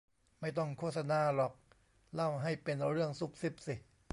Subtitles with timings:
[0.39, 1.53] ไม่ต้องโฆษณาหรอก
[2.15, 3.75] เล่าให้เป็นเรื่องซุบซิบสิ